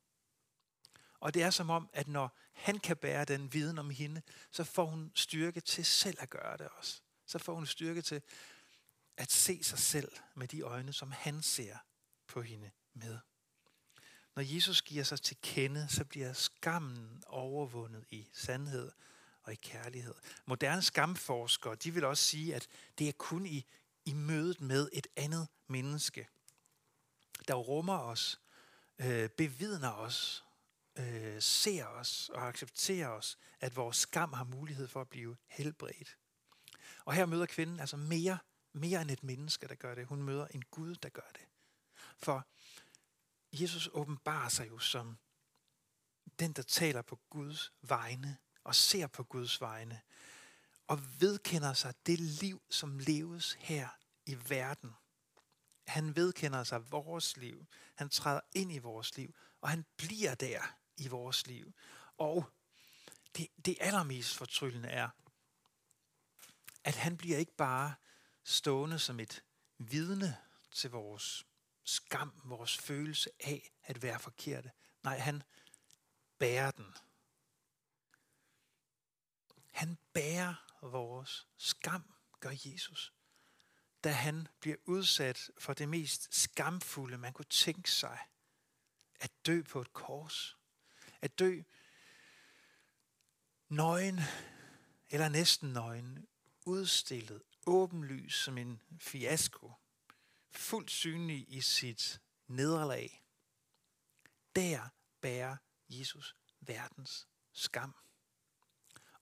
Og 1.21 1.33
det 1.33 1.43
er 1.43 1.49
som 1.49 1.69
om, 1.69 1.89
at 1.93 2.07
når 2.07 2.37
han 2.53 2.79
kan 2.79 2.97
bære 2.97 3.25
den 3.25 3.53
viden 3.53 3.77
om 3.77 3.89
hende, 3.89 4.21
så 4.51 4.63
får 4.63 4.85
hun 4.85 5.11
styrke 5.15 5.61
til 5.61 5.85
selv 5.85 6.17
at 6.19 6.29
gøre 6.29 6.57
det 6.57 6.67
også. 6.67 7.01
Så 7.25 7.39
får 7.39 7.55
hun 7.55 7.65
styrke 7.65 8.01
til 8.01 8.21
at 9.17 9.31
se 9.31 9.63
sig 9.63 9.79
selv 9.79 10.11
med 10.35 10.47
de 10.47 10.61
øjne, 10.61 10.93
som 10.93 11.11
han 11.11 11.41
ser 11.41 11.77
på 12.27 12.41
hende 12.41 12.71
med. 12.93 13.19
Når 14.35 14.43
Jesus 14.55 14.81
giver 14.81 15.03
sig 15.03 15.21
til 15.21 15.37
kende, 15.41 15.87
så 15.89 16.05
bliver 16.05 16.33
skammen 16.33 17.23
overvundet 17.27 18.05
i 18.09 18.27
sandhed 18.33 18.91
og 19.43 19.53
i 19.53 19.55
kærlighed. 19.55 20.15
Moderne 20.45 20.81
skamforskere, 20.81 21.75
de 21.75 21.93
vil 21.93 22.03
også 22.03 22.23
sige, 22.23 22.55
at 22.55 22.67
det 22.97 23.07
er 23.07 23.11
kun 23.11 23.45
i, 23.45 23.65
i 24.05 24.13
mødet 24.13 24.61
med 24.61 24.89
et 24.93 25.07
andet 25.15 25.47
menneske, 25.67 26.27
der 27.47 27.53
rummer 27.53 27.97
os, 27.97 28.39
øh, 28.99 29.29
bevidner 29.29 29.91
os, 29.91 30.45
øh, 30.95 31.41
ser 31.41 31.85
os 31.85 32.29
og 32.29 32.47
accepterer 32.47 33.07
os, 33.07 33.37
at 33.59 33.75
vores 33.75 33.97
skam 33.97 34.33
har 34.33 34.43
mulighed 34.43 34.87
for 34.87 35.01
at 35.01 35.09
blive 35.09 35.37
helbredt. 35.47 36.17
Og 37.05 37.13
her 37.13 37.25
møder 37.25 37.45
kvinden 37.45 37.79
altså 37.79 37.97
mere, 37.97 38.37
mere 38.73 39.01
end 39.01 39.11
et 39.11 39.23
menneske, 39.23 39.67
der 39.67 39.75
gør 39.75 39.95
det. 39.95 40.07
Hun 40.07 40.23
møder 40.23 40.47
en 40.47 40.63
Gud, 40.71 40.95
der 40.95 41.09
gør 41.09 41.29
det. 41.33 41.45
For 42.17 42.47
Jesus 43.53 43.89
åbenbarer 43.93 44.49
sig 44.49 44.67
jo 44.67 44.79
som 44.79 45.17
den, 46.39 46.53
der 46.53 46.61
taler 46.61 47.01
på 47.01 47.19
Guds 47.29 47.73
vegne 47.81 48.37
og 48.63 48.75
ser 48.75 49.07
på 49.07 49.23
Guds 49.23 49.61
vegne 49.61 50.01
og 50.87 50.99
vedkender 51.21 51.73
sig 51.73 51.93
det 52.05 52.19
liv, 52.19 52.61
som 52.69 52.99
leves 52.99 53.53
her 53.53 53.89
i 54.25 54.37
verden. 54.49 54.91
Han 55.87 56.15
vedkender 56.15 56.63
sig 56.63 56.91
vores 56.91 57.37
liv. 57.37 57.65
Han 57.95 58.09
træder 58.09 58.41
ind 58.55 58.71
i 58.71 58.77
vores 58.77 59.17
liv, 59.17 59.35
og 59.61 59.69
han 59.69 59.85
bliver 59.97 60.35
der 60.35 60.80
i 60.97 61.07
vores 61.07 61.47
liv. 61.47 61.73
Og 62.17 62.51
det, 63.37 63.47
det 63.65 63.77
allermest 63.79 64.37
fortryllende 64.37 64.89
er, 64.89 65.09
at 66.83 66.95
han 66.95 67.17
bliver 67.17 67.37
ikke 67.37 67.55
bare 67.55 67.95
stående 68.43 68.99
som 68.99 69.19
et 69.19 69.43
vidne 69.77 70.37
til 70.71 70.91
vores 70.91 71.45
skam, 71.83 72.41
vores 72.43 72.77
følelse 72.77 73.29
af 73.39 73.71
at 73.83 74.01
være 74.01 74.19
forkerte. 74.19 74.71
Nej, 75.03 75.17
han 75.17 75.43
bærer 76.37 76.71
den. 76.71 76.95
Han 79.71 79.97
bærer 80.13 80.55
vores 80.81 81.47
skam, 81.57 82.13
gør 82.39 82.53
Jesus, 82.65 83.13
da 84.03 84.11
han 84.11 84.47
bliver 84.59 84.77
udsat 84.85 85.51
for 85.57 85.73
det 85.73 85.89
mest 85.89 86.33
skamfulde, 86.35 87.17
man 87.17 87.33
kunne 87.33 87.45
tænke 87.45 87.91
sig. 87.91 88.19
At 89.19 89.31
dø 89.45 89.61
på 89.61 89.81
et 89.81 89.93
kors. 89.93 90.57
At 91.21 91.39
dø 91.39 91.61
nøgen, 93.69 94.19
eller 95.09 95.29
næsten 95.29 95.69
nøgen, 95.69 96.27
udstillet, 96.65 97.41
åbenlys 97.65 98.35
som 98.35 98.57
en 98.57 98.81
fiasko 98.99 99.71
fuldt 100.51 100.91
synlig 100.91 101.45
i 101.47 101.61
sit 101.61 102.21
nederlag. 102.47 103.23
Der 104.55 104.89
bærer 105.21 105.57
Jesus 105.89 106.35
verdens 106.59 107.27
skam. 107.53 107.95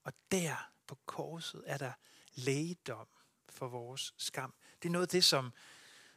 Og 0.02 0.12
der 0.30 0.72
på 0.86 0.98
korset 1.06 1.64
er 1.66 1.78
der 1.78 1.92
lægedom 2.34 3.08
for 3.48 3.68
vores 3.68 4.14
skam. 4.16 4.54
Det 4.82 4.88
er 4.88 4.92
noget 4.92 5.06
af 5.06 5.08
det, 5.08 5.24
som, 5.24 5.52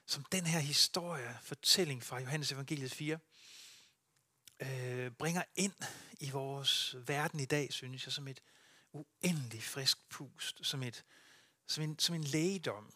som 0.05 0.23
den 0.23 0.45
her 0.45 0.59
historie, 0.59 1.37
fortælling 1.41 2.03
fra 2.03 2.19
Johannes 2.19 2.51
evangeliet 2.51 2.91
4, 2.91 3.19
øh, 4.65 5.11
bringer 5.11 5.43
ind 5.55 5.73
i 6.19 6.29
vores 6.29 6.95
verden 7.07 7.39
i 7.39 7.45
dag, 7.45 7.73
synes 7.73 8.05
jeg, 8.05 8.13
som 8.13 8.27
et 8.27 8.41
uendelig 8.91 9.63
frisk 9.63 10.09
pust, 10.09 10.65
som, 10.65 10.83
et, 10.83 11.03
som, 11.67 11.83
en, 11.83 11.99
som 11.99 12.15
en 12.15 12.23
lægedom. 12.23 12.93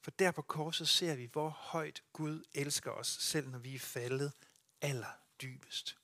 For 0.00 0.10
der 0.10 0.30
på 0.30 0.42
korset 0.42 0.88
ser 0.88 1.14
vi, 1.14 1.28
hvor 1.32 1.48
højt 1.48 2.02
Gud 2.12 2.44
elsker 2.54 2.90
os, 2.90 3.08
selv 3.20 3.48
når 3.48 3.58
vi 3.58 3.74
er 3.74 3.78
faldet 3.78 4.32
allerdybest. 4.80 5.96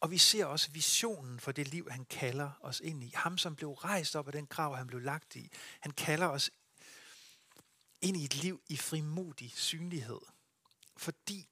Og 0.00 0.10
vi 0.10 0.18
ser 0.18 0.44
også 0.44 0.70
visionen 0.70 1.40
for 1.40 1.52
det 1.52 1.68
liv, 1.68 1.90
han 1.90 2.04
kalder 2.04 2.50
os 2.60 2.80
ind 2.80 3.04
i. 3.04 3.12
Ham, 3.14 3.38
som 3.38 3.56
blev 3.56 3.72
rejst 3.72 4.16
op 4.16 4.26
af 4.26 4.32
den 4.32 4.46
grav, 4.46 4.76
han 4.76 4.86
blev 4.86 5.00
lagt 5.00 5.36
i. 5.36 5.50
Han 5.80 5.92
kalder 5.92 6.26
os 6.26 6.50
ind 8.00 8.16
i 8.16 8.24
et 8.24 8.34
liv 8.34 8.62
i 8.68 8.76
frimodig 8.76 9.52
synlighed. 9.56 10.20
Fordi 10.96 11.48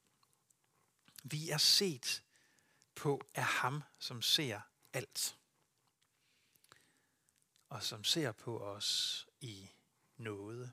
vi 1.31 1.51
er 1.51 1.59
set 1.59 2.23
på 2.95 3.21
af 3.35 3.45
ham, 3.45 3.83
som 3.99 4.23
ser 4.23 4.61
alt. 4.93 5.37
Og 7.69 7.83
som 7.83 8.05
ser 8.05 8.33
på 8.33 8.59
os 8.59 9.27
i 9.41 9.71
noget. 10.17 10.73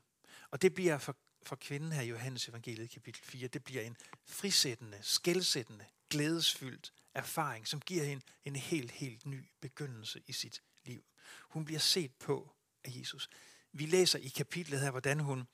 Og 0.50 0.62
det 0.62 0.74
bliver 0.74 0.98
for, 0.98 1.16
for 1.42 1.56
kvinden 1.56 1.92
her 1.92 2.02
i 2.02 2.08
Johannes 2.08 2.48
evangeliet 2.48 2.90
kapitel 2.90 3.22
4, 3.24 3.48
det 3.48 3.64
bliver 3.64 3.82
en 3.82 3.96
frisættende, 4.24 4.98
skældsættende, 5.02 5.86
glædesfyldt 6.10 6.92
erfaring, 7.14 7.68
som 7.68 7.80
giver 7.80 8.04
hende 8.04 8.24
en 8.44 8.56
helt, 8.56 8.90
helt 8.90 9.26
ny 9.26 9.48
begyndelse 9.60 10.22
i 10.26 10.32
sit 10.32 10.62
liv. 10.84 11.04
Hun 11.40 11.64
bliver 11.64 11.80
set 11.80 12.14
på 12.14 12.54
af 12.84 12.90
Jesus. 12.94 13.28
Vi 13.72 13.86
læser 13.86 14.18
i 14.18 14.28
kapitlet 14.28 14.80
her, 14.80 14.90
hvordan 14.90 15.20
hun, 15.20 15.48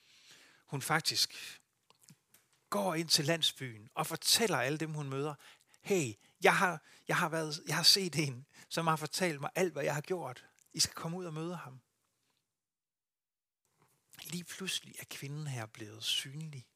hun 0.66 0.82
faktisk 0.82 1.60
går 2.70 2.94
ind 2.94 3.08
til 3.08 3.24
landsbyen 3.24 3.88
og 3.94 4.06
fortæller 4.06 4.58
alle 4.58 4.78
dem, 4.78 4.94
hun 4.94 5.08
møder, 5.08 5.34
hey, 5.80 6.14
jeg 6.42 6.56
har, 6.56 6.82
jeg 7.08 7.16
har, 7.16 7.28
været, 7.28 7.62
jeg 7.66 7.76
har 7.76 7.82
set 7.82 8.16
en, 8.16 8.46
som 8.68 8.86
har 8.86 8.96
fortalt 8.96 9.40
mig 9.40 9.50
alt, 9.54 9.72
hvad 9.72 9.84
jeg 9.84 9.94
har 9.94 10.00
gjort. 10.00 10.44
I 10.72 10.80
skal 10.80 10.94
komme 10.94 11.16
ud 11.16 11.24
og 11.24 11.34
møde 11.34 11.56
ham. 11.56 11.80
Lige 14.22 14.44
pludselig 14.44 14.94
er 14.98 15.04
kvinden 15.10 15.46
her 15.46 15.66
blevet 15.66 16.04
synlig. 16.04 16.66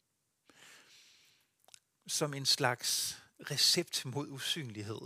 Som 2.06 2.34
en 2.34 2.46
slags 2.46 3.18
recept 3.50 4.04
mod 4.04 4.28
usynlighed 4.28 5.00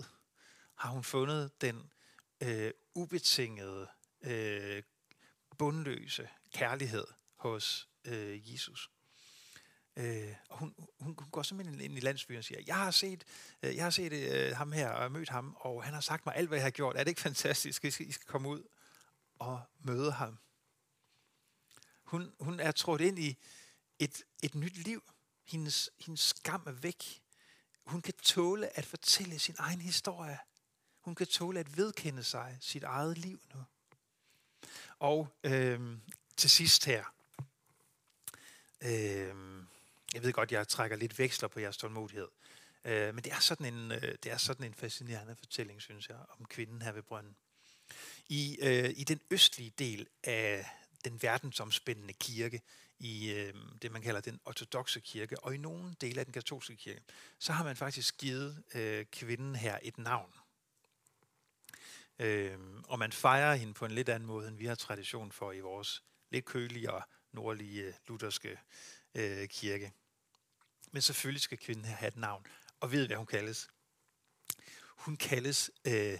har 0.74 0.90
hun 0.90 1.04
fundet 1.04 1.60
den 1.60 1.92
øh, 2.40 2.72
ubetingede, 2.94 3.88
øh, 4.20 4.82
bundløse 5.58 6.28
kærlighed 6.52 7.06
hos 7.36 7.88
øh, 8.04 8.52
Jesus. 8.52 8.90
Øh, 9.98 10.34
og 10.48 10.58
hun, 10.58 10.74
hun, 11.00 11.16
hun 11.18 11.30
går 11.30 11.42
simpelthen 11.42 11.80
ind 11.80 11.96
i 11.96 12.00
landsbyen 12.00 12.38
og 12.38 12.44
siger, 12.44 12.60
jeg 12.66 12.76
har 12.76 12.90
set, 12.90 13.24
øh, 13.62 13.76
jeg 13.76 13.84
har 13.84 13.90
set 13.90 14.12
øh, 14.12 14.56
ham 14.56 14.72
her 14.72 14.88
og 14.90 15.12
mødt 15.12 15.28
ham, 15.28 15.56
og 15.60 15.84
han 15.84 15.94
har 15.94 16.00
sagt 16.00 16.26
mig 16.26 16.36
alt, 16.36 16.48
hvad 16.48 16.58
jeg 16.58 16.64
har 16.64 16.70
gjort. 16.70 16.96
Er 16.96 17.04
det 17.04 17.08
ikke 17.08 17.20
fantastisk? 17.20 17.84
I 17.84 17.90
skal, 17.90 18.08
I 18.08 18.12
skal 18.12 18.26
komme 18.26 18.48
ud 18.48 18.62
og 19.38 19.60
møde 19.78 20.12
ham. 20.12 20.38
Hun, 22.02 22.32
hun 22.40 22.60
er 22.60 22.72
trådt 22.72 23.00
ind 23.00 23.18
i 23.18 23.36
et, 23.98 24.22
et 24.42 24.54
nyt 24.54 24.76
liv. 24.76 25.02
Hendes, 25.44 25.90
hendes 26.00 26.20
skam 26.20 26.62
er 26.66 26.72
væk. 26.72 27.22
Hun 27.84 28.02
kan 28.02 28.14
tåle 28.22 28.78
at 28.78 28.86
fortælle 28.86 29.38
sin 29.38 29.54
egen 29.58 29.80
historie. 29.80 30.38
Hun 31.00 31.14
kan 31.14 31.26
tåle 31.26 31.60
at 31.60 31.76
vedkende 31.76 32.24
sig 32.24 32.58
sit 32.60 32.82
eget 32.82 33.18
liv 33.18 33.40
nu. 33.54 33.64
Og 34.98 35.28
øh, 35.44 35.98
til 36.36 36.50
sidst 36.50 36.84
her. 36.84 37.04
Øh, 38.80 39.58
jeg 40.14 40.22
ved 40.22 40.32
godt, 40.32 40.52
jeg 40.52 40.68
trækker 40.68 40.96
lidt 40.96 41.18
veksler 41.18 41.48
på 41.48 41.60
jeres 41.60 41.76
tålmodighed. 41.76 42.28
Øh, 42.84 43.14
men 43.14 43.24
det 43.24 43.32
er, 43.32 43.40
sådan 43.40 43.74
en, 43.74 43.92
øh, 43.92 44.02
det 44.22 44.26
er 44.26 44.36
sådan 44.36 44.66
en 44.66 44.74
fascinerende 44.74 45.36
fortælling, 45.36 45.82
synes 45.82 46.08
jeg, 46.08 46.18
om 46.38 46.44
kvinden 46.44 46.82
her 46.82 46.92
ved 46.92 47.02
brønden. 47.02 47.36
I, 48.28 48.58
øh, 48.62 48.90
I 48.96 49.04
den 49.04 49.20
østlige 49.30 49.72
del 49.78 50.06
af 50.24 50.66
den 51.04 51.22
verdensomspændende 51.22 52.12
kirke, 52.12 52.62
i 52.98 53.32
øh, 53.32 53.54
det, 53.82 53.92
man 53.92 54.02
kalder 54.02 54.20
den 54.20 54.40
ortodoxe 54.44 55.00
kirke, 55.00 55.40
og 55.40 55.54
i 55.54 55.58
nogle 55.58 55.94
dele 56.00 56.20
af 56.20 56.26
den 56.26 56.32
katolske 56.32 56.76
kirke, 56.76 57.02
så 57.38 57.52
har 57.52 57.64
man 57.64 57.76
faktisk 57.76 58.18
givet 58.18 58.64
øh, 58.74 59.06
kvinden 59.06 59.56
her 59.56 59.78
et 59.82 59.98
navn. 59.98 60.32
Øh, 62.18 62.58
og 62.84 62.98
man 62.98 63.12
fejrer 63.12 63.54
hende 63.54 63.74
på 63.74 63.84
en 63.84 63.92
lidt 63.92 64.08
anden 64.08 64.26
måde, 64.26 64.48
end 64.48 64.56
vi 64.56 64.66
har 64.66 64.74
tradition 64.74 65.32
for 65.32 65.52
i 65.52 65.60
vores 65.60 66.02
lidt 66.30 66.44
kølige 66.44 66.92
og 66.92 67.02
nordlige 67.32 67.82
øh, 67.82 67.94
lutherske 68.08 68.58
øh, 69.14 69.48
kirke. 69.48 69.92
Men 70.92 71.02
selvfølgelig 71.02 71.42
skal 71.42 71.58
kvinden 71.58 71.84
her 71.84 71.96
have 71.96 72.08
et 72.08 72.16
navn, 72.16 72.46
og 72.80 72.92
ved, 72.92 73.06
hvad 73.06 73.16
hun 73.16 73.26
kaldes. 73.26 73.70
Hun 74.96 75.16
kaldes, 75.16 75.70
øh, 75.84 76.18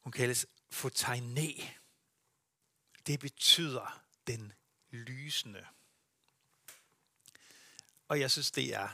hun 0.00 0.12
kaldes 0.12 0.46
Fotainé. 0.72 1.64
Det 3.06 3.20
betyder 3.20 4.04
den 4.26 4.52
lysende. 4.90 5.66
Og 8.08 8.20
jeg 8.20 8.30
synes, 8.30 8.50
det 8.50 8.74
er 8.74 8.88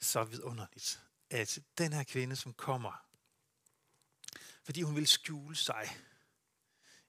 så 0.00 0.24
vidunderligt, 0.24 1.00
at 1.30 1.58
den 1.78 1.92
her 1.92 2.04
kvinde, 2.04 2.36
som 2.36 2.54
kommer, 2.54 3.06
fordi 4.64 4.82
hun 4.82 4.96
vil 4.96 5.06
skjule 5.06 5.56
sig 5.56 5.96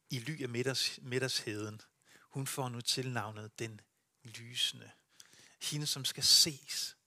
i 0.10 0.20
ly 0.20 0.43
af 0.43 0.50
middags, 0.50 1.00
middagsheden, 1.02 1.82
hun 2.22 2.48
får 2.48 2.70
nu 2.70 2.82
tilnavnet 2.82 3.60
den 3.60 3.82
lysende. 4.27 4.91
Hende, 5.61 5.87
som 5.87 6.05
skal 6.05 6.23
ses. 6.23 6.97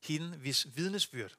Hende, 0.00 0.36
hvis 0.36 0.66
vidnesbyrd 0.76 1.34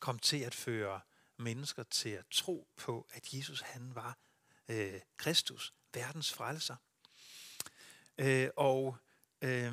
kom 0.00 0.18
til 0.18 0.40
at 0.40 0.54
føre 0.54 1.00
mennesker 1.36 1.82
til 1.82 2.08
at 2.08 2.24
tro 2.30 2.68
på, 2.76 3.08
at 3.10 3.34
Jesus 3.34 3.60
han 3.60 3.94
var 3.94 4.18
øh, 4.68 5.00
Kristus, 5.16 5.74
verdens 5.94 6.32
frelser. 6.32 6.76
Øh, 8.18 8.50
og 8.56 8.96
øh, 9.42 9.72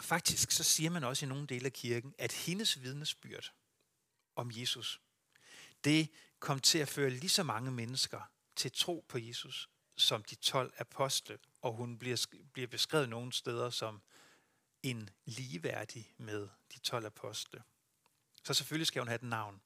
faktisk 0.00 0.50
så 0.50 0.64
siger 0.64 0.90
man 0.90 1.04
også 1.04 1.26
i 1.26 1.28
nogle 1.28 1.46
dele 1.46 1.66
af 1.66 1.72
kirken, 1.72 2.14
at 2.18 2.32
hendes 2.32 2.82
vidnesbyrd 2.82 3.52
om 4.36 4.50
Jesus, 4.54 5.00
det 5.84 6.08
kom 6.38 6.60
til 6.60 6.78
at 6.78 6.88
føre 6.88 7.10
lige 7.10 7.30
så 7.30 7.42
mange 7.42 7.70
mennesker 7.70 8.20
til 8.56 8.72
tro 8.72 9.04
på 9.08 9.18
Jesus, 9.18 9.70
som 9.96 10.24
de 10.24 10.34
12 10.34 10.74
apostle, 10.78 11.38
og 11.66 11.72
hun 11.72 11.98
bliver, 11.98 12.26
bliver 12.52 12.68
beskrevet 12.68 13.08
nogle 13.08 13.32
steder 13.32 13.70
som 13.70 14.02
en 14.82 15.10
ligeværdig 15.24 16.14
med 16.18 16.48
de 16.74 16.78
12 16.78 17.06
apostle. 17.06 17.62
Så 18.44 18.54
selvfølgelig 18.54 18.86
skal 18.86 19.00
hun 19.00 19.08
have 19.08 19.14
et 19.14 19.22
navn, 19.22 19.60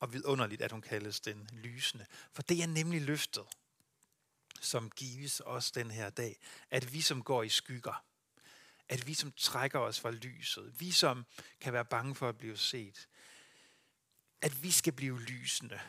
og 0.00 0.12
vidunderligt, 0.12 0.62
at 0.62 0.72
hun 0.72 0.82
kaldes 0.82 1.20
den 1.20 1.50
lysende. 1.52 2.06
For 2.32 2.42
det 2.42 2.62
er 2.62 2.66
nemlig 2.66 3.02
løftet, 3.02 3.44
som 4.60 4.90
gives 4.90 5.42
os 5.44 5.70
den 5.70 5.90
her 5.90 6.10
dag, 6.10 6.40
at 6.70 6.92
vi 6.92 7.00
som 7.00 7.22
går 7.22 7.42
i 7.42 7.48
skygger, 7.48 8.04
at 8.88 9.06
vi 9.06 9.14
som 9.14 9.32
trækker 9.32 9.78
os 9.78 10.00
fra 10.00 10.10
lyset, 10.10 10.80
vi 10.80 10.90
som 10.92 11.26
kan 11.60 11.72
være 11.72 11.84
bange 11.84 12.14
for 12.14 12.28
at 12.28 12.38
blive 12.38 12.56
set, 12.56 13.08
at 14.40 14.62
vi 14.62 14.70
skal 14.70 14.92
blive 14.92 15.20
lysende, 15.20 15.80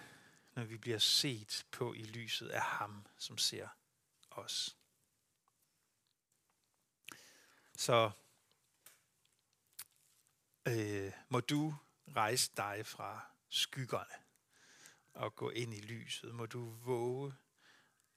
når 0.56 0.64
vi 0.64 0.78
bliver 0.78 1.00
set 1.00 1.66
på 1.72 1.94
i 1.94 2.04
lyset 2.04 2.48
af 2.48 2.62
ham, 2.62 3.06
som 3.18 3.38
ser 3.38 3.68
os. 4.32 4.77
Så 7.80 8.12
øh, 10.68 11.12
må 11.30 11.40
du 11.40 11.76
rejse 12.16 12.52
dig 12.58 12.86
fra 12.86 13.26
skyggerne 13.50 14.24
og 15.14 15.36
gå 15.36 15.50
ind 15.50 15.74
i 15.74 15.82
lyset. 15.82 16.36
Må 16.36 16.46
du 16.46 16.70
våge 16.70 17.34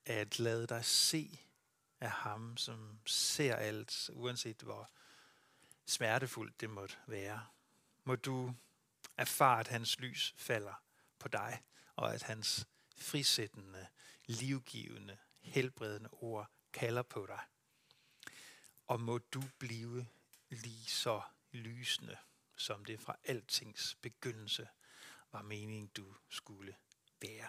at 0.04 0.38
lade 0.38 0.66
dig 0.66 0.84
se 0.84 1.40
af 2.00 2.10
ham, 2.10 2.56
som 2.56 3.00
ser 3.06 3.56
alt, 3.56 4.10
uanset 4.12 4.62
hvor 4.62 4.90
smertefuldt 5.86 6.60
det 6.60 6.70
måtte 6.70 6.96
være. 7.06 7.46
Må 8.04 8.16
du 8.16 8.54
erfare, 9.16 9.60
at 9.60 9.68
hans 9.68 9.98
lys 9.98 10.34
falder 10.36 10.82
på 11.18 11.28
dig, 11.28 11.62
og 11.96 12.14
at 12.14 12.22
hans 12.22 12.66
frisættende, 12.96 13.86
livgivende, 14.26 15.18
helbredende 15.40 16.08
ord 16.12 16.50
kalder 16.72 17.02
på 17.02 17.26
dig. 17.26 17.40
Og 18.90 19.00
må 19.00 19.18
du 19.18 19.42
blive 19.58 20.06
lige 20.48 20.86
så 20.86 21.22
lysende, 21.52 22.16
som 22.56 22.84
det 22.84 23.00
fra 23.00 23.16
altings 23.24 23.94
begyndelse 23.94 24.68
var 25.32 25.42
meningen, 25.42 25.86
du 25.86 26.14
skulle 26.28 26.76
være. 27.20 27.48